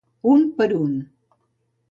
[0.35, 0.97] Un per un.